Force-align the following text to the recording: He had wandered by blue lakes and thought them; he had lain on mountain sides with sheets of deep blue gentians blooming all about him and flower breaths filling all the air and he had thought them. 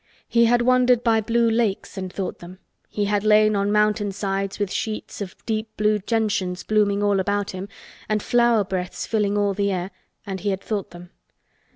He 0.27 0.45
had 0.45 0.63
wandered 0.63 1.03
by 1.03 1.21
blue 1.21 1.47
lakes 1.47 1.95
and 1.95 2.11
thought 2.11 2.39
them; 2.39 2.57
he 2.89 3.05
had 3.05 3.23
lain 3.23 3.55
on 3.55 3.71
mountain 3.71 4.11
sides 4.11 4.57
with 4.57 4.71
sheets 4.73 5.21
of 5.21 5.35
deep 5.45 5.69
blue 5.77 5.99
gentians 5.99 6.63
blooming 6.63 7.03
all 7.03 7.19
about 7.19 7.51
him 7.51 7.69
and 8.09 8.23
flower 8.23 8.63
breaths 8.63 9.05
filling 9.05 9.37
all 9.37 9.53
the 9.53 9.71
air 9.71 9.91
and 10.25 10.39
he 10.39 10.49
had 10.49 10.61
thought 10.61 10.89
them. 10.89 11.11